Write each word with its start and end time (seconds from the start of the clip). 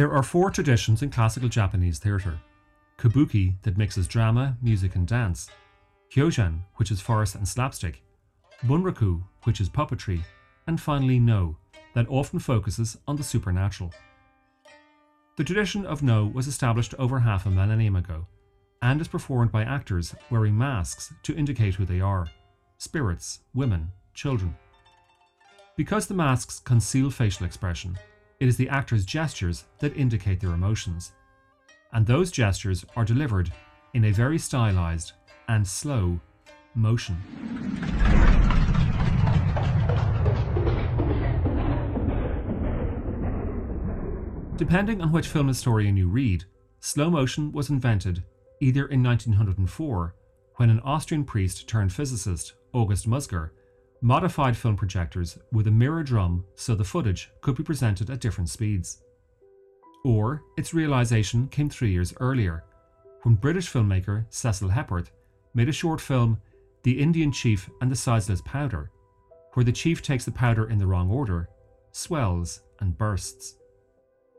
There 0.00 0.14
are 0.14 0.22
four 0.22 0.50
traditions 0.50 1.02
in 1.02 1.10
classical 1.10 1.50
Japanese 1.50 1.98
theatre 1.98 2.40
kabuki, 2.96 3.60
that 3.60 3.76
mixes 3.76 4.08
drama, 4.08 4.56
music, 4.62 4.96
and 4.96 5.06
dance, 5.06 5.50
kyogen, 6.10 6.60
which 6.76 6.90
is 6.90 7.02
farce 7.02 7.34
and 7.34 7.46
slapstick, 7.46 8.02
bunraku, 8.64 9.22
which 9.42 9.60
is 9.60 9.68
puppetry, 9.68 10.22
and 10.66 10.80
finally 10.80 11.18
Noh, 11.18 11.54
that 11.92 12.08
often 12.08 12.38
focuses 12.38 12.96
on 13.06 13.16
the 13.16 13.22
supernatural. 13.22 13.92
The 15.36 15.44
tradition 15.44 15.84
of 15.84 16.02
Noh 16.02 16.32
was 16.32 16.46
established 16.46 16.94
over 16.98 17.18
half 17.18 17.44
a 17.44 17.50
millennium 17.50 17.96
ago 17.96 18.26
and 18.80 19.02
is 19.02 19.08
performed 19.08 19.52
by 19.52 19.64
actors 19.64 20.14
wearing 20.30 20.56
masks 20.56 21.12
to 21.24 21.36
indicate 21.36 21.74
who 21.74 21.84
they 21.84 22.00
are 22.00 22.26
spirits, 22.78 23.40
women, 23.52 23.92
children. 24.14 24.56
Because 25.76 26.06
the 26.06 26.14
masks 26.14 26.58
conceal 26.58 27.10
facial 27.10 27.44
expression, 27.44 27.98
it 28.40 28.48
is 28.48 28.56
the 28.56 28.70
actor's 28.70 29.04
gestures 29.04 29.66
that 29.80 29.94
indicate 29.94 30.40
their 30.40 30.54
emotions. 30.54 31.12
And 31.92 32.06
those 32.06 32.30
gestures 32.30 32.86
are 32.96 33.04
delivered 33.04 33.52
in 33.92 34.06
a 34.06 34.12
very 34.12 34.38
stylized 34.38 35.12
and 35.48 35.66
slow 35.66 36.18
motion. 36.74 37.18
Depending 44.56 45.02
on 45.02 45.12
which 45.12 45.28
film 45.28 45.48
historian 45.48 45.96
you 45.96 46.08
read, 46.08 46.44
slow 46.80 47.10
motion 47.10 47.52
was 47.52 47.68
invented 47.68 48.22
either 48.62 48.86
in 48.86 49.02
1904, 49.02 50.14
when 50.56 50.70
an 50.70 50.80
Austrian 50.80 51.24
priest 51.24 51.66
turned 51.66 51.92
physicist, 51.92 52.54
August 52.72 53.08
Musger, 53.08 53.50
modified 54.00 54.56
film 54.56 54.76
projectors 54.76 55.38
with 55.52 55.66
a 55.66 55.70
mirror 55.70 56.02
drum 56.02 56.44
so 56.54 56.74
the 56.74 56.84
footage 56.84 57.30
could 57.40 57.56
be 57.56 57.62
presented 57.62 58.10
at 58.10 58.20
different 58.20 58.48
speeds. 58.48 59.02
Or 60.04 60.42
its 60.56 60.72
realization 60.72 61.48
came 61.48 61.68
three 61.68 61.90
years 61.90 62.14
earlier, 62.20 62.64
when 63.22 63.34
British 63.34 63.70
filmmaker 63.70 64.24
Cecil 64.30 64.70
Hepworth 64.70 65.10
made 65.52 65.68
a 65.68 65.72
short 65.72 66.00
film, 66.00 66.40
The 66.82 66.98
Indian 66.98 67.30
Chief 67.30 67.68
and 67.82 67.90
the 67.90 67.96
Seidlitz 67.96 68.42
Powder, 68.44 68.90
where 69.52 69.64
the 69.64 69.72
chief 69.72 70.00
takes 70.00 70.24
the 70.24 70.32
powder 70.32 70.70
in 70.70 70.78
the 70.78 70.86
wrong 70.86 71.10
order, 71.10 71.50
swells, 71.92 72.62
and 72.80 72.96
bursts. 72.96 73.56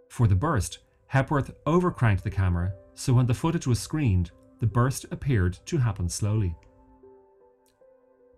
For 0.10 0.28
the 0.28 0.36
burst, 0.36 0.80
Hepworth 1.08 1.52
overcranked 1.66 2.24
the 2.24 2.32
camera 2.32 2.74
so 2.96 3.14
when 3.14 3.26
the 3.26 3.34
footage 3.34 3.68
was 3.68 3.80
screened, 3.80 4.32
the 4.60 4.68
burst 4.68 5.06
appeared 5.12 5.58
to 5.66 5.78
happen 5.78 6.08
slowly. 6.10 6.56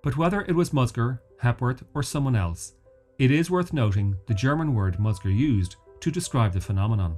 But 0.04 0.18
whether 0.18 0.42
it 0.42 0.56
was 0.56 0.72
Musger, 0.72 1.20
Hepworth, 1.40 1.84
or 1.96 2.04
someone 2.04 2.36
else, 2.36 2.74
it 3.18 3.32
is 3.32 3.50
worth 3.50 3.74
noting 3.74 4.18
the 4.28 4.34
German 4.34 4.76
word 4.76 4.98
Musger 4.98 5.36
used 5.36 5.78
to 6.02 6.12
describe 6.12 6.52
the 6.52 6.62
phenomenon 6.62 7.18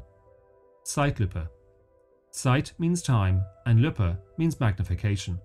Zeitlupe. 0.86 1.50
Zeit 2.32 2.74
means 2.78 3.02
time, 3.02 3.44
and 3.66 3.82
Lupe 3.82 4.18
means 4.38 4.60
magnification. 4.60 5.40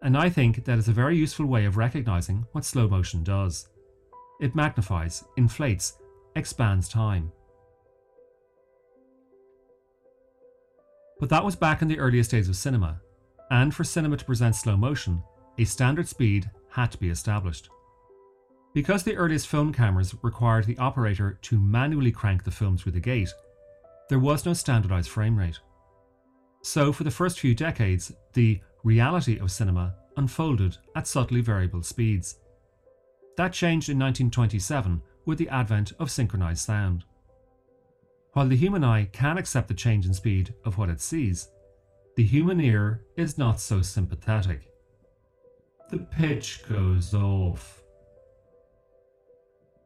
And 0.00 0.16
I 0.16 0.30
think 0.30 0.64
that 0.64 0.78
is 0.78 0.88
a 0.88 0.92
very 0.92 1.16
useful 1.18 1.44
way 1.46 1.66
of 1.66 1.76
recognizing 1.76 2.46
what 2.52 2.64
slow 2.64 2.88
motion 2.88 3.22
does. 3.22 3.68
It 4.40 4.54
magnifies, 4.54 5.24
inflates, 5.36 5.98
expands 6.36 6.88
time. 6.88 7.32
But 11.20 11.28
that 11.30 11.44
was 11.44 11.56
back 11.56 11.82
in 11.82 11.88
the 11.88 11.98
earliest 11.98 12.30
days 12.30 12.48
of 12.48 12.56
cinema, 12.56 13.00
and 13.50 13.74
for 13.74 13.82
cinema 13.82 14.16
to 14.16 14.24
present 14.24 14.54
slow 14.54 14.76
motion, 14.76 15.22
a 15.58 15.64
standard 15.64 16.08
speed 16.08 16.50
had 16.70 16.92
to 16.92 16.98
be 16.98 17.10
established. 17.10 17.68
Because 18.74 19.02
the 19.02 19.16
earliest 19.16 19.48
film 19.48 19.72
cameras 19.72 20.14
required 20.22 20.64
the 20.64 20.78
operator 20.78 21.38
to 21.42 21.60
manually 21.60 22.12
crank 22.12 22.44
the 22.44 22.50
film 22.50 22.76
through 22.76 22.92
the 22.92 23.00
gate, 23.00 23.32
there 24.08 24.18
was 24.18 24.46
no 24.46 24.52
standardized 24.52 25.10
frame 25.10 25.36
rate. 25.36 25.58
So, 26.62 26.92
for 26.92 27.04
the 27.04 27.10
first 27.10 27.40
few 27.40 27.54
decades, 27.54 28.12
the 28.34 28.60
reality 28.84 29.38
of 29.38 29.50
cinema 29.50 29.94
unfolded 30.16 30.76
at 30.94 31.06
subtly 31.06 31.40
variable 31.40 31.82
speeds. 31.82 32.36
That 33.36 33.52
changed 33.52 33.88
in 33.88 33.98
1927 33.98 35.02
with 35.24 35.38
the 35.38 35.48
advent 35.48 35.92
of 35.98 36.10
synchronized 36.10 36.64
sound. 36.64 37.04
While 38.32 38.48
the 38.48 38.56
human 38.56 38.84
eye 38.84 39.06
can 39.12 39.38
accept 39.38 39.68
the 39.68 39.74
change 39.74 40.06
in 40.06 40.14
speed 40.14 40.54
of 40.64 40.78
what 40.78 40.90
it 40.90 41.00
sees, 41.00 41.48
the 42.16 42.24
human 42.24 42.60
ear 42.60 43.02
is 43.16 43.38
not 43.38 43.60
so 43.60 43.80
sympathetic. 43.80 44.67
The 45.90 45.98
pitch 45.98 46.62
goes 46.68 47.14
off. 47.14 47.82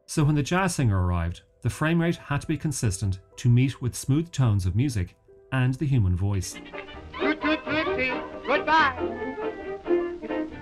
So 0.05 0.25
when 0.25 0.35
the 0.35 0.43
jazz 0.43 0.75
singer 0.75 1.05
arrived, 1.05 1.43
the 1.61 1.69
frame 1.69 2.01
rate 2.01 2.17
had 2.17 2.41
to 2.41 2.47
be 2.47 2.57
consistent 2.57 3.19
to 3.37 3.47
meet 3.47 3.81
with 3.81 3.95
smooth 3.95 4.29
tones 4.31 4.65
of 4.65 4.75
music 4.75 5.15
and 5.53 5.73
the 5.75 5.85
human 5.85 6.13
voice. 6.13 6.55
Toot 7.17 7.41
toot 7.41 7.63
tootsie, 7.63 8.11
goodbye. 8.45 8.97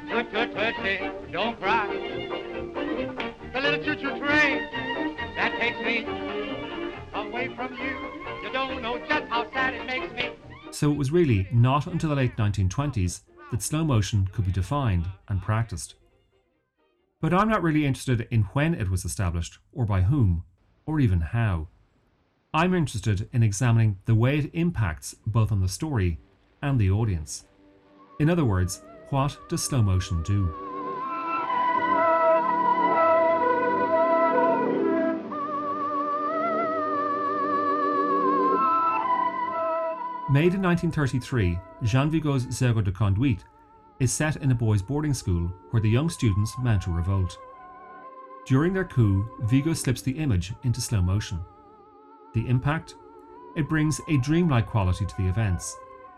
Toot 0.09 0.31
toot 0.31 0.55
tootsie, 0.55 1.11
don't 1.31 1.59
cry. 1.59 1.87
The 3.51 3.61
little 3.61 3.83
choo 3.83 3.95
choo 3.95 4.19
train 4.19 4.69
that 5.35 5.57
takes 5.59 5.79
me 5.79 6.05
away 7.15 7.53
from 7.55 7.73
you. 7.73 7.97
You 8.43 8.53
don't 8.53 8.79
know 8.83 8.99
just 8.99 9.25
how 9.27 9.51
sad 9.51 9.73
it 9.73 9.87
makes 9.87 10.13
me. 10.13 10.29
So 10.69 10.91
it 10.91 10.97
was 10.97 11.11
really 11.11 11.47
not 11.51 11.87
until 11.87 12.11
the 12.11 12.15
late 12.15 12.37
1920s 12.37 13.21
that 13.51 13.61
slow 13.61 13.83
motion 13.83 14.27
could 14.31 14.45
be 14.45 14.51
defined 14.51 15.05
and 15.27 15.41
practiced. 15.41 15.95
But 17.19 17.33
I'm 17.33 17.49
not 17.49 17.61
really 17.61 17.85
interested 17.85 18.27
in 18.31 18.43
when 18.53 18.73
it 18.73 18.89
was 18.89 19.05
established, 19.05 19.59
or 19.71 19.85
by 19.85 20.01
whom, 20.01 20.43
or 20.85 20.99
even 20.99 21.21
how. 21.21 21.67
I'm 22.53 22.73
interested 22.73 23.29
in 23.31 23.43
examining 23.43 23.99
the 24.05 24.15
way 24.15 24.39
it 24.39 24.51
impacts 24.53 25.15
both 25.27 25.51
on 25.51 25.61
the 25.61 25.69
story 25.69 26.19
and 26.61 26.79
the 26.79 26.91
audience. 26.91 27.45
In 28.19 28.29
other 28.29 28.45
words, 28.45 28.81
what 29.09 29.37
does 29.49 29.63
slow 29.63 29.81
motion 29.81 30.23
do? 30.23 30.70
Made 40.31 40.53
in 40.53 40.61
1933, 40.61 41.59
Jean 41.83 42.09
Vigo's 42.09 42.45
Zéro 42.45 42.81
de 42.81 42.89
Conduite 42.89 43.43
is 43.99 44.13
set 44.13 44.37
in 44.37 44.49
a 44.49 44.55
boys' 44.55 44.81
boarding 44.81 45.13
school 45.13 45.51
where 45.71 45.81
the 45.81 45.89
young 45.89 46.09
students 46.09 46.53
mount 46.57 46.87
a 46.87 46.89
revolt. 46.89 47.37
During 48.45 48.71
their 48.71 48.85
coup, 48.85 49.29
Vigo 49.41 49.73
slips 49.73 50.01
the 50.01 50.13
image 50.13 50.53
into 50.63 50.79
slow 50.79 51.01
motion. 51.01 51.41
The 52.33 52.47
impact? 52.47 52.95
It 53.57 53.67
brings 53.67 53.99
a 54.07 54.15
dreamlike 54.19 54.67
quality 54.67 55.05
to 55.05 55.17
the 55.17 55.27
events, 55.27 55.75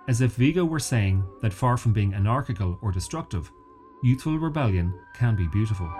as 0.07 0.21
if 0.21 0.35
Vigo 0.35 0.63
were 0.63 0.79
saying 0.79 1.23
that 1.41 1.51
far 1.51 1.75
from 1.75 1.91
being 1.91 2.13
anarchical 2.13 2.77
or 2.83 2.91
destructive, 2.91 3.51
youthful 4.03 4.37
rebellion 4.37 4.93
can 5.15 5.35
be 5.35 5.47
beautiful. 5.47 5.91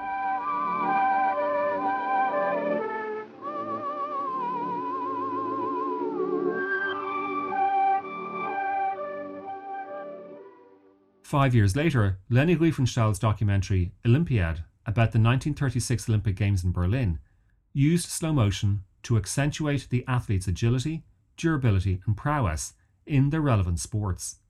Five 11.34 11.56
years 11.56 11.76
later, 11.76 12.20
Leni 12.30 12.56
Riefenstahl's 12.56 13.18
documentary 13.18 13.92
Olympiad 14.06 14.66
about 14.86 15.14
the 15.14 15.20
1936 15.20 16.08
Olympic 16.08 16.36
Games 16.36 16.64
in 16.64 16.72
Berlin 16.72 17.18
used 17.74 18.08
slow 18.08 18.32
motion 18.32 18.84
to 19.02 19.18
accentuate 19.18 19.88
the 19.90 20.06
athletes' 20.08 20.48
agility, 20.48 21.06
durability, 21.36 22.02
and 22.06 22.16
prowess 22.16 22.74
in 23.08 23.32
their 23.32 23.42
relevant 23.42 23.80
sports. 23.80 24.42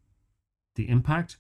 The 0.75 0.89
impact? 0.89 1.37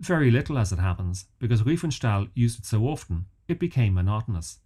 Very 0.00 0.30
little 0.30 0.56
as 0.56 0.72
it 0.72 0.78
happens, 0.78 1.26
because 1.38 1.60
Riefenstahl 1.60 2.30
used 2.32 2.60
it 2.60 2.64
so 2.64 2.84
often 2.84 3.26
it 3.48 3.58
became 3.58 3.92
monotonous. 3.92 4.60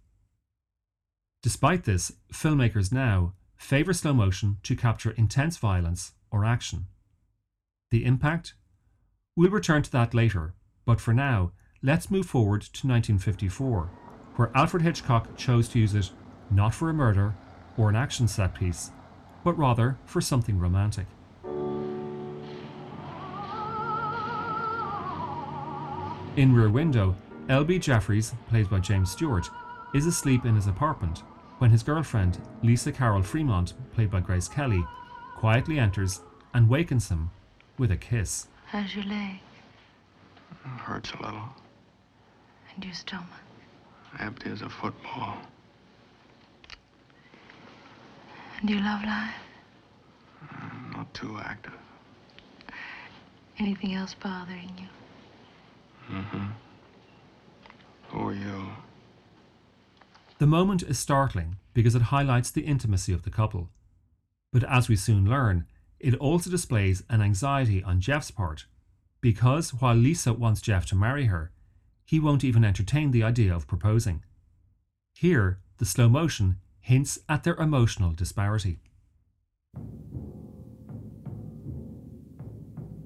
Despite 1.43 1.83
this, 1.83 2.13
filmmakers 2.31 2.93
now 2.93 3.33
favour 3.57 3.91
slow 3.91 4.13
motion 4.13 4.59
to 4.63 4.73
capture 4.73 5.11
intense 5.11 5.57
violence 5.57 6.13
or 6.31 6.45
action. 6.45 6.85
The 7.91 8.05
impact? 8.05 8.53
We'll 9.37 9.51
return 9.51 9.83
to 9.83 9.91
that 9.91 10.15
later, 10.15 10.55
but 10.83 10.99
for 10.99 11.13
now, 11.13 11.51
let's 11.83 12.09
move 12.09 12.25
forward 12.25 12.61
to 12.61 12.87
1954, 12.87 13.87
where 14.35 14.51
Alfred 14.55 14.81
Hitchcock 14.81 15.37
chose 15.37 15.69
to 15.69 15.79
use 15.79 15.93
it 15.93 16.09
not 16.49 16.73
for 16.73 16.89
a 16.89 16.93
murder 16.93 17.35
or 17.77 17.87
an 17.87 17.95
action 17.95 18.27
set 18.27 18.55
piece, 18.55 18.89
but 19.43 19.55
rather 19.55 19.99
for 20.05 20.21
something 20.21 20.57
romantic. 20.57 21.05
In 26.35 26.55
Rear 26.55 26.69
Window, 26.71 27.15
L.B. 27.47 27.77
Jeffries, 27.77 28.33
played 28.49 28.71
by 28.71 28.79
James 28.79 29.11
Stewart, 29.11 29.51
is 29.93 30.07
asleep 30.07 30.45
in 30.45 30.55
his 30.55 30.65
apartment 30.65 31.19
when 31.59 31.69
his 31.69 31.83
girlfriend, 31.83 32.41
Lisa 32.63 32.91
Carol 32.91 33.21
Fremont, 33.21 33.75
played 33.93 34.09
by 34.09 34.19
Grace 34.19 34.47
Kelly, 34.47 34.83
quietly 35.35 35.77
enters 35.77 36.21
and 36.55 36.67
wakens 36.67 37.09
him 37.09 37.29
with 37.77 37.91
a 37.91 37.97
kiss. 37.97 38.47
How's 38.67 38.93
your 38.93 39.05
leg? 39.05 39.39
It 40.51 40.79
hurts 40.79 41.11
a 41.11 41.21
little. 41.23 41.49
And 42.75 42.83
your 42.83 42.93
stomach? 42.93 43.27
Empty 44.19 44.49
as 44.49 44.61
a 44.61 44.69
football. 44.69 45.37
And 48.59 48.69
your 48.69 48.81
love 48.81 49.03
life? 49.03 49.33
not 50.91 51.13
too 51.13 51.37
active. 51.39 51.73
Anything 53.59 53.93
else 53.93 54.13
bothering 54.15 54.71
you? 54.77 56.15
Mm-hmm. 56.15 56.45
Who 58.09 58.27
are 58.27 58.33
you? 58.33 58.69
The 60.39 60.47
moment 60.47 60.83
is 60.83 60.99
startling 60.99 61.57
because 61.73 61.95
it 61.95 62.03
highlights 62.03 62.51
the 62.51 62.61
intimacy 62.61 63.13
of 63.13 63.23
the 63.23 63.29
couple. 63.29 63.69
But 64.51 64.63
as 64.63 64.89
we 64.89 64.95
soon 64.95 65.29
learn, 65.29 65.65
it 65.99 66.15
also 66.15 66.49
displays 66.49 67.03
an 67.09 67.21
anxiety 67.21 67.83
on 67.83 68.01
Jeff's 68.01 68.31
part, 68.31 68.65
because 69.21 69.73
while 69.73 69.95
Lisa 69.95 70.33
wants 70.33 70.61
Jeff 70.61 70.85
to 70.87 70.95
marry 70.95 71.25
her, 71.25 71.51
he 72.05 72.19
won't 72.19 72.43
even 72.43 72.63
entertain 72.63 73.11
the 73.11 73.23
idea 73.23 73.53
of 73.53 73.67
proposing. 73.67 74.23
Here, 75.13 75.59
the 75.77 75.85
slow 75.85 76.07
motion 76.07 76.57
hints 76.79 77.19
at 77.27 77.43
their 77.43 77.55
emotional 77.55 78.11
disparity. 78.11 78.79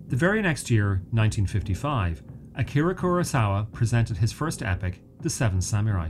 The 0.07 0.17
very 0.17 0.41
next 0.41 0.69
year, 0.69 1.01
1955, 1.11 2.23
Akira 2.55 2.93
Kurosawa 2.93 3.71
presented 3.71 4.17
his 4.17 4.33
first 4.33 4.61
epic, 4.61 5.01
The 5.21 5.29
Seven 5.29 5.61
Samurai. 5.61 6.09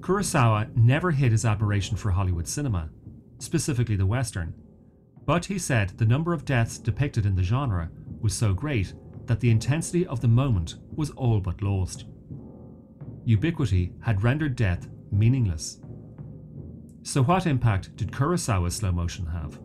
Kurosawa 0.00 0.76
never 0.76 1.12
hid 1.12 1.32
his 1.32 1.44
admiration 1.44 1.96
for 1.96 2.10
Hollywood 2.10 2.48
cinema, 2.48 2.90
specifically 3.38 3.94
the 3.94 4.06
Western, 4.06 4.52
but 5.28 5.44
he 5.44 5.58
said 5.58 5.90
the 5.90 6.06
number 6.06 6.32
of 6.32 6.46
deaths 6.46 6.78
depicted 6.78 7.26
in 7.26 7.36
the 7.36 7.42
genre 7.42 7.90
was 8.22 8.32
so 8.32 8.54
great 8.54 8.94
that 9.26 9.40
the 9.40 9.50
intensity 9.50 10.06
of 10.06 10.22
the 10.22 10.26
moment 10.26 10.76
was 10.96 11.10
all 11.10 11.38
but 11.38 11.60
lost. 11.60 12.06
Ubiquity 13.26 13.92
had 14.00 14.22
rendered 14.22 14.56
death 14.56 14.88
meaningless. 15.12 15.80
So, 17.02 17.22
what 17.22 17.46
impact 17.46 17.94
did 17.94 18.10
Kurosawa's 18.10 18.76
slow 18.76 18.90
motion 18.90 19.26
have? 19.26 19.60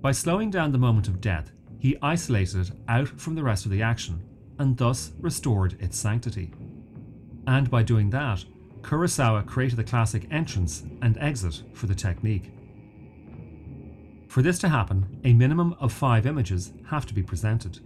By 0.00 0.12
slowing 0.12 0.50
down 0.50 0.72
the 0.72 0.78
moment 0.78 1.06
of 1.06 1.20
death, 1.20 1.52
he 1.78 1.98
isolated 2.00 2.68
it 2.68 2.72
out 2.88 3.08
from 3.20 3.34
the 3.34 3.42
rest 3.42 3.66
of 3.66 3.70
the 3.70 3.82
action 3.82 4.22
and 4.58 4.78
thus 4.78 5.12
restored 5.20 5.76
its 5.78 5.98
sanctity. 5.98 6.54
And 7.46 7.70
by 7.70 7.82
doing 7.82 8.08
that, 8.10 8.46
Kurosawa 8.80 9.44
created 9.44 9.76
the 9.76 9.84
classic 9.84 10.26
entrance 10.30 10.84
and 11.02 11.18
exit 11.18 11.64
for 11.74 11.86
the 11.86 11.94
technique. 11.94 12.50
For 14.30 14.42
this 14.42 14.60
to 14.60 14.68
happen, 14.68 15.18
a 15.24 15.32
minimum 15.32 15.74
of 15.80 15.92
five 15.92 16.24
images 16.24 16.72
have 16.86 17.04
to 17.06 17.14
be 17.14 17.20
presented. 17.20 17.80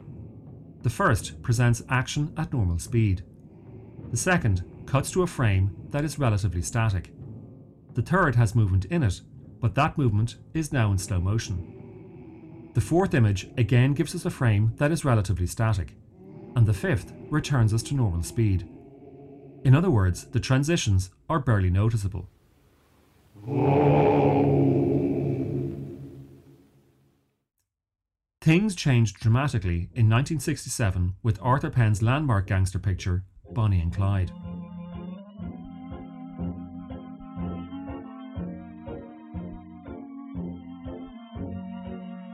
The 0.83 0.91
first 0.91 1.41
presents 1.41 1.83
action 1.89 2.35
at 2.37 2.53
normal 2.53 2.79
speed. 2.79 3.25
The 4.11 4.19
second 4.19 4.63
cuts 4.85 5.11
to 5.13 5.23
a 5.23 5.27
frame 5.27 5.75
that 5.89 6.05
is 6.05 6.19
relatively 6.19 6.61
static. 6.61 7.15
The 7.95 8.03
third 8.03 8.35
has 8.35 8.55
movement 8.55 8.85
in 8.85 9.03
it, 9.03 9.23
but 9.59 9.75
that 9.77 9.97
movement 9.97 10.37
is 10.53 10.71
now 10.71 10.93
in 10.93 10.99
slow 10.99 11.19
motion. 11.19 12.71
The 12.75 12.83
fourth 12.83 13.15
image 13.15 13.49
again 13.57 13.95
gives 13.95 14.15
us 14.15 14.27
a 14.27 14.31
frame 14.31 14.75
that 14.77 14.93
is 14.93 15.03
relatively 15.03 15.47
static, 15.47 15.95
and 16.55 16.67
the 16.67 16.75
fifth 16.75 17.15
returns 17.31 17.73
us 17.73 17.83
to 17.85 17.95
normal 17.95 18.23
speed. 18.23 18.69
In 19.65 19.75
other 19.75 19.91
words, 19.91 20.25
the 20.25 20.41
transitions 20.41 21.09
are 21.31 21.39
barely 21.39 21.71
noticeable. 21.71 22.29
Things 28.45 28.75
changed 28.75 29.21
dramatically 29.21 29.89
in 29.95 30.11
1967 30.11 31.15
with 31.23 31.39
Arthur 31.41 31.71
Penn's 31.71 32.03
landmark 32.03 32.47
gangster 32.47 32.79
picture, 32.79 33.25
Bonnie 33.53 33.81
and 33.81 33.91
Clyde. 33.91 34.31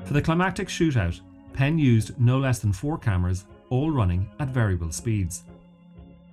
For 0.05 0.13
the 0.13 0.21
climactic 0.21 0.67
shootout, 0.67 1.21
Penn 1.53 1.79
used 1.79 2.19
no 2.21 2.41
less 2.41 2.59
than 2.59 2.73
four 2.73 2.99
cameras, 2.99 3.45
all 3.69 3.93
running 3.93 4.29
at 4.41 4.49
variable 4.49 4.91
speeds. 4.91 5.45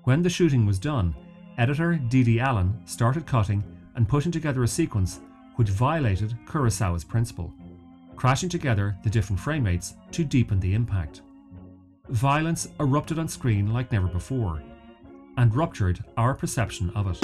When 0.05 0.23
the 0.23 0.29
shooting 0.31 0.65
was 0.65 0.79
done, 0.79 1.15
editor 1.59 1.97
Dede 2.09 2.39
Allen 2.39 2.81
started 2.85 3.27
cutting 3.27 3.63
and 3.93 4.09
putting 4.09 4.31
together 4.31 4.63
a 4.63 4.67
sequence 4.67 5.19
which 5.55 5.69
violated 5.69 6.35
Kurosawa's 6.47 7.03
principle, 7.03 7.53
crashing 8.17 8.49
together 8.49 8.97
the 9.03 9.09
different 9.09 9.39
frame 9.39 9.63
rates 9.63 9.93
to 10.11 10.25
deepen 10.25 10.59
the 10.59 10.73
impact. 10.73 11.21
Violence 12.09 12.67
erupted 12.79 13.19
on 13.19 13.27
screen 13.27 13.71
like 13.71 13.91
never 13.91 14.07
before, 14.07 14.61
and 15.37 15.55
ruptured 15.55 16.03
our 16.17 16.33
perception 16.33 16.89
of 16.95 17.07
it. 17.07 17.17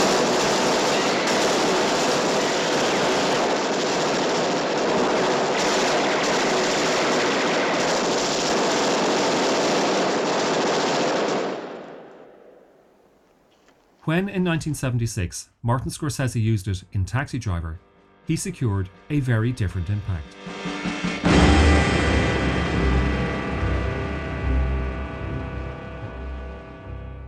When 14.05 14.27
in 14.27 14.43
1976 14.43 15.49
Martin 15.63 15.89
Scorsese 15.89 16.39
used 16.39 16.67
it 16.67 16.83
in 16.91 17.05
Taxi 17.05 17.39
Driver, 17.39 17.79
he 18.25 18.35
secured 18.35 18.89
a 19.09 19.21
very 19.21 19.51
different 19.51 19.89
impact. 19.89 20.35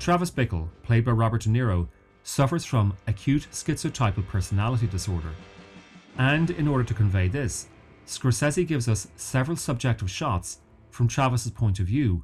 Travis 0.06 0.30
Bickle, 0.30 0.68
played 0.84 1.04
by 1.04 1.10
Robert 1.10 1.42
De 1.42 1.50
Niro, 1.50 1.88
suffers 2.22 2.64
from 2.64 2.96
acute 3.08 3.48
schizotypal 3.52 4.28
personality 4.28 4.86
disorder. 4.86 5.32
And 6.20 6.52
in 6.52 6.68
order 6.68 6.84
to 6.84 6.94
convey 6.94 7.28
this, 7.28 7.70
Scorsese 8.06 8.68
gives 8.68 8.88
us 8.88 9.08
several 9.16 9.58
subjective 9.58 10.12
shots 10.12 10.60
from 10.92 11.08
Travis's 11.08 11.52
point 11.52 11.80
of 11.80 11.88
view, 11.88 12.24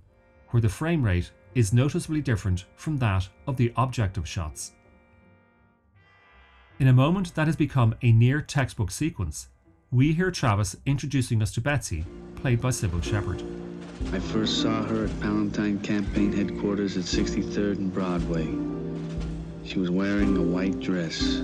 where 0.49 0.61
the 0.61 0.69
frame 0.69 1.01
rate 1.01 1.31
is 1.55 1.73
noticeably 1.73 2.21
different 2.21 2.65
from 2.75 2.97
that 2.97 3.27
of 3.47 3.57
the 3.57 3.73
objective 3.75 4.27
shots. 4.29 4.73
In 6.77 6.87
a 6.87 6.93
moment 6.93 7.33
that 7.33 7.47
has 7.47 7.55
become 7.55 7.95
a 8.03 8.11
near 8.11 8.41
textbook 8.41 8.91
sequence, 8.91 9.47
we 9.89 10.13
hear 10.13 10.29
Travis 10.29 10.75
introducing 10.85 11.41
us 11.41 11.51
to 11.53 11.61
Betsy, 11.61 12.05
played 12.35 12.61
by 12.61 12.69
Cybill 12.69 13.03
Shepherd. 13.03 13.41
I 14.13 14.19
first 14.19 14.61
saw 14.61 14.83
her 14.83 15.05
at 15.05 15.19
Palantine 15.21 15.81
Campaign 15.81 16.33
headquarters 16.33 16.97
at 16.97 17.05
63rd 17.05 17.77
and 17.77 17.93
Broadway. 17.93 18.45
She 19.63 19.79
was 19.79 19.89
wearing 19.89 20.35
a 20.35 20.41
white 20.41 20.81
dress. 20.81 21.41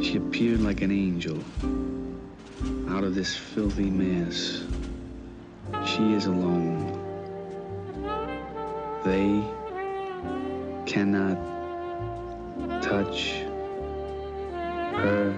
She 0.00 0.16
appeared 0.16 0.62
like 0.62 0.80
an 0.80 0.90
angel 0.90 1.38
out 2.88 3.04
of 3.04 3.14
this 3.14 3.36
filthy 3.36 3.90
mess. 3.90 4.64
She 5.84 6.14
is 6.14 6.24
alone. 6.24 6.98
They 9.04 9.44
cannot 10.90 11.36
touch 12.82 13.42
her. 14.96 15.36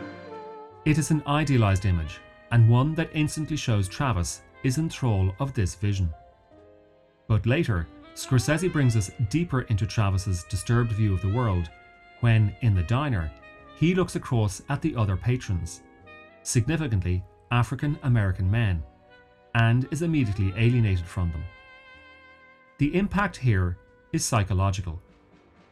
It 0.84 0.98
is 0.98 1.10
an 1.10 1.24
idealized 1.26 1.84
image, 1.84 2.20
and 2.52 2.68
one 2.68 2.94
that 2.94 3.10
instantly 3.12 3.56
shows 3.56 3.88
Travis 3.88 4.42
is 4.62 4.78
in 4.78 4.88
thrall 4.88 5.34
of 5.40 5.52
this 5.54 5.74
vision. 5.74 6.12
But 7.28 7.46
later, 7.46 7.86
Scorsese 8.14 8.72
brings 8.72 8.96
us 8.96 9.10
deeper 9.28 9.62
into 9.62 9.86
Travis's 9.86 10.44
disturbed 10.44 10.92
view 10.92 11.12
of 11.12 11.22
the 11.22 11.32
world 11.32 11.68
when, 12.20 12.54
in 12.62 12.74
the 12.74 12.82
diner, 12.84 13.30
he 13.76 13.94
looks 13.94 14.16
across 14.16 14.62
at 14.68 14.80
the 14.80 14.96
other 14.96 15.16
patrons, 15.16 15.82
significantly 16.42 17.22
African 17.50 17.98
American 18.02 18.50
men, 18.50 18.82
and 19.54 19.86
is 19.90 20.02
immediately 20.02 20.52
alienated 20.56 21.04
from 21.04 21.30
them. 21.32 21.44
The 22.78 22.94
impact 22.94 23.36
here 23.36 23.76
is 24.12 24.24
psychological. 24.24 25.00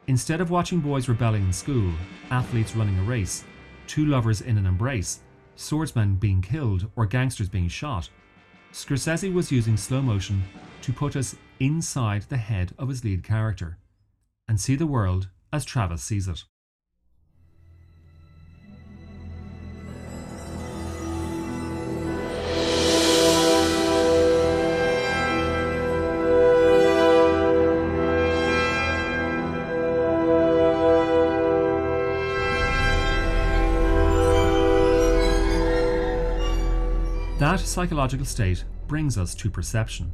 Instead 0.06 0.40
of 0.40 0.50
watching 0.50 0.80
boys 0.80 1.08
rebelling 1.08 1.44
in 1.44 1.52
school, 1.52 1.92
athletes 2.30 2.76
running 2.76 2.98
a 2.98 3.02
race, 3.02 3.44
two 3.86 4.04
lovers 4.06 4.42
in 4.42 4.58
an 4.58 4.66
embrace, 4.66 5.20
swordsmen 5.56 6.16
being 6.16 6.42
killed, 6.42 6.90
or 6.96 7.06
gangsters 7.06 7.48
being 7.48 7.68
shot, 7.68 8.10
Scorsese 8.74 9.32
was 9.32 9.52
using 9.52 9.76
slow 9.76 10.02
motion 10.02 10.42
to 10.82 10.92
put 10.92 11.14
us 11.14 11.36
inside 11.60 12.22
the 12.22 12.36
head 12.36 12.74
of 12.76 12.88
his 12.88 13.04
lead 13.04 13.22
character 13.22 13.78
and 14.48 14.60
see 14.60 14.74
the 14.74 14.84
world 14.84 15.28
as 15.52 15.64
Travis 15.64 16.02
sees 16.02 16.26
it. 16.26 16.42
That 37.38 37.58
psychological 37.58 38.24
state 38.24 38.64
brings 38.86 39.18
us 39.18 39.34
to 39.34 39.50
perception. 39.50 40.12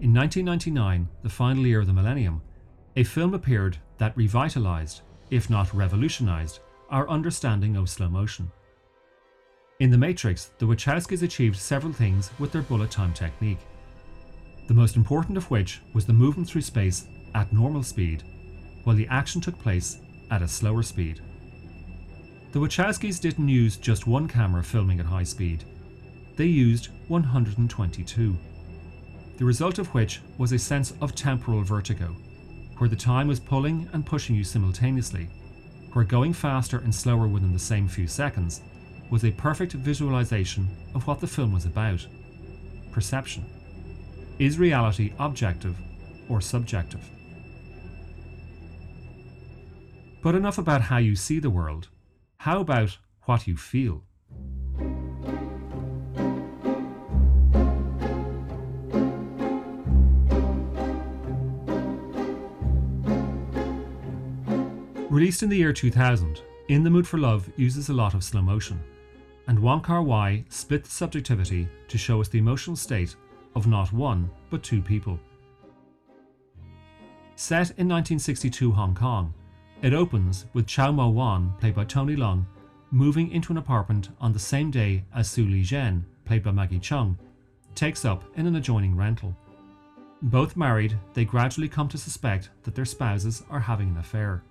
In 0.00 0.12
1999, 0.12 1.08
the 1.22 1.28
final 1.28 1.64
year 1.64 1.78
of 1.78 1.86
the 1.86 1.92
millennium, 1.92 2.42
a 2.96 3.04
film 3.04 3.34
appeared 3.34 3.78
that 3.98 4.16
revitalized, 4.16 5.02
if 5.30 5.48
not 5.48 5.72
revolutionized, 5.72 6.58
our 6.90 7.08
understanding 7.08 7.76
of 7.76 7.88
slow 7.88 8.08
motion. 8.08 8.50
In 9.78 9.90
The 9.90 9.98
Matrix, 9.98 10.50
the 10.58 10.66
Wachowskis 10.66 11.22
achieved 11.22 11.56
several 11.56 11.92
things 11.92 12.32
with 12.40 12.50
their 12.50 12.62
bullet 12.62 12.90
time 12.90 13.14
technique. 13.14 13.60
The 14.66 14.74
most 14.74 14.96
important 14.96 15.36
of 15.36 15.48
which 15.52 15.82
was 15.94 16.04
the 16.04 16.12
movement 16.12 16.48
through 16.48 16.62
space 16.62 17.06
at 17.36 17.52
normal 17.52 17.84
speed, 17.84 18.24
while 18.82 18.96
the 18.96 19.06
action 19.06 19.40
took 19.40 19.56
place 19.56 20.00
at 20.32 20.42
a 20.42 20.48
slower 20.48 20.82
speed. 20.82 21.22
The 22.50 22.58
Wachowskis 22.58 23.20
didn't 23.20 23.48
use 23.48 23.76
just 23.76 24.08
one 24.08 24.26
camera 24.26 24.64
filming 24.64 24.98
at 24.98 25.06
high 25.06 25.22
speed, 25.22 25.64
they 26.38 26.46
used 26.46 26.90
122. 27.08 28.38
The 29.38 29.44
result 29.44 29.80
of 29.80 29.88
which 29.88 30.20
was 30.38 30.52
a 30.52 30.58
sense 30.58 30.94
of 31.00 31.16
temporal 31.16 31.62
vertigo, 31.62 32.14
where 32.76 32.88
the 32.88 32.94
time 32.94 33.26
was 33.26 33.40
pulling 33.40 33.88
and 33.92 34.06
pushing 34.06 34.36
you 34.36 34.44
simultaneously, 34.44 35.28
where 35.94 36.04
going 36.04 36.32
faster 36.32 36.78
and 36.78 36.94
slower 36.94 37.26
within 37.26 37.52
the 37.52 37.58
same 37.58 37.88
few 37.88 38.06
seconds 38.06 38.60
was 39.10 39.24
a 39.24 39.32
perfect 39.32 39.72
visualization 39.72 40.68
of 40.94 41.04
what 41.08 41.18
the 41.18 41.26
film 41.26 41.52
was 41.52 41.64
about 41.64 42.06
perception. 42.92 43.44
Is 44.38 44.60
reality 44.60 45.14
objective 45.18 45.76
or 46.28 46.40
subjective? 46.40 47.04
But 50.22 50.36
enough 50.36 50.58
about 50.58 50.82
how 50.82 50.98
you 50.98 51.16
see 51.16 51.40
the 51.40 51.50
world. 51.50 51.88
How 52.36 52.60
about 52.60 52.96
what 53.24 53.48
you 53.48 53.56
feel? 53.56 54.04
Released 65.18 65.42
in 65.42 65.48
the 65.48 65.56
year 65.56 65.72
2000, 65.72 66.42
In 66.68 66.84
the 66.84 66.90
Mood 66.90 67.04
for 67.04 67.18
Love 67.18 67.50
uses 67.56 67.88
a 67.88 67.92
lot 67.92 68.14
of 68.14 68.22
slow 68.22 68.40
motion, 68.40 68.80
and 69.48 69.58
Wong 69.58 69.80
Kar 69.80 70.00
Wai 70.00 70.44
split 70.48 70.84
the 70.84 70.90
subjectivity 70.90 71.68
to 71.88 71.98
show 71.98 72.20
us 72.20 72.28
the 72.28 72.38
emotional 72.38 72.76
state 72.76 73.16
of 73.56 73.66
not 73.66 73.92
one, 73.92 74.30
but 74.48 74.62
two 74.62 74.80
people. 74.80 75.18
Set 77.34 77.70
in 77.70 77.88
1962 77.88 78.70
Hong 78.70 78.94
Kong, 78.94 79.34
it 79.82 79.92
opens 79.92 80.46
with 80.52 80.68
Chow 80.68 80.92
Mo 80.92 81.08
Wan, 81.08 81.52
played 81.58 81.74
by 81.74 81.84
Tony 81.84 82.14
Leung, 82.14 82.46
moving 82.92 83.32
into 83.32 83.50
an 83.50 83.58
apartment 83.58 84.10
on 84.20 84.32
the 84.32 84.38
same 84.38 84.70
day 84.70 85.02
as 85.12 85.28
Su 85.28 85.44
Li 85.44 85.62
Zhen, 85.62 86.04
played 86.26 86.44
by 86.44 86.52
Maggie 86.52 86.78
Cheung, 86.78 87.16
takes 87.74 88.04
up 88.04 88.22
in 88.36 88.46
an 88.46 88.54
adjoining 88.54 88.96
rental. 88.96 89.36
Both 90.22 90.56
married, 90.56 90.96
they 91.12 91.24
gradually 91.24 91.68
come 91.68 91.88
to 91.88 91.98
suspect 91.98 92.50
that 92.62 92.76
their 92.76 92.84
spouses 92.84 93.42
are 93.50 93.58
having 93.58 93.88
an 93.88 93.96
affair. 93.96 94.44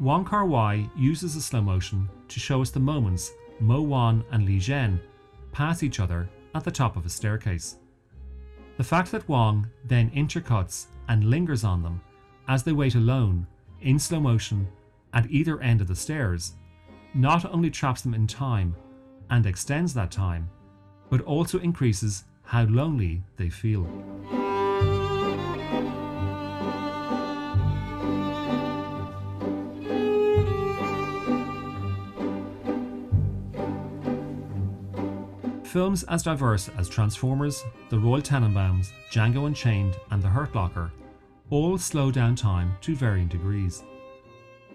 Wong 0.00 0.24
Kar 0.24 0.44
Wai 0.44 0.88
uses 0.96 1.34
the 1.34 1.40
slow 1.40 1.60
motion 1.60 2.08
to 2.28 2.40
show 2.40 2.60
us 2.60 2.70
the 2.70 2.80
moments 2.80 3.32
Mo 3.60 3.80
Wan 3.80 4.24
and 4.32 4.44
Li 4.44 4.58
Zhen 4.58 4.98
pass 5.52 5.84
each 5.84 6.00
other 6.00 6.28
at 6.54 6.64
the 6.64 6.70
top 6.70 6.96
of 6.96 7.06
a 7.06 7.08
staircase. 7.08 7.76
The 8.76 8.82
fact 8.84 9.12
that 9.12 9.28
Wong 9.28 9.68
then 9.84 10.10
intercuts 10.10 10.86
and 11.08 11.24
lingers 11.24 11.62
on 11.62 11.80
them 11.82 12.00
as 12.48 12.64
they 12.64 12.72
wait 12.72 12.96
alone, 12.96 13.46
in 13.82 13.98
slow 13.98 14.18
motion, 14.18 14.66
at 15.12 15.30
either 15.30 15.60
end 15.60 15.80
of 15.80 15.86
the 15.86 15.94
stairs, 15.94 16.54
not 17.14 17.44
only 17.44 17.70
traps 17.70 18.02
them 18.02 18.14
in 18.14 18.26
time 18.26 18.74
and 19.30 19.46
extends 19.46 19.94
that 19.94 20.10
time, 20.10 20.50
but 21.08 21.20
also 21.20 21.60
increases 21.60 22.24
how 22.42 22.64
lonely 22.64 23.22
they 23.36 23.48
feel. 23.48 23.86
Films 35.74 36.04
as 36.04 36.22
diverse 36.22 36.70
as 36.78 36.88
Transformers, 36.88 37.64
The 37.88 37.98
Royal 37.98 38.22
Tenenbaums, 38.22 38.92
Django 39.10 39.48
Unchained, 39.48 39.96
and 40.12 40.22
The 40.22 40.28
Hurt 40.28 40.54
Locker 40.54 40.92
all 41.50 41.76
slow 41.78 42.12
down 42.12 42.36
time 42.36 42.76
to 42.82 42.94
varying 42.94 43.26
degrees. 43.26 43.82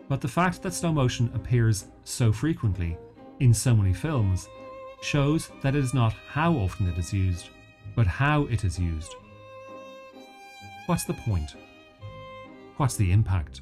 But 0.10 0.20
the 0.20 0.28
fact 0.28 0.62
that 0.62 0.74
slow 0.74 0.92
motion 0.92 1.32
appears 1.34 1.86
so 2.04 2.34
frequently 2.34 2.98
in 3.40 3.54
so 3.54 3.74
many 3.74 3.94
films 3.94 4.50
shows 5.00 5.50
that 5.62 5.74
it 5.74 5.82
is 5.82 5.94
not 5.94 6.12
how 6.34 6.52
often 6.56 6.90
it 6.90 6.98
is 6.98 7.14
used, 7.14 7.48
but 7.96 8.06
how 8.06 8.44
it 8.48 8.66
is 8.66 8.78
used. 8.78 9.16
What's 10.86 11.06
the 11.06 11.14
point? 11.14 11.56
What's 12.76 12.98
the 12.98 13.14
impact? 13.14 13.62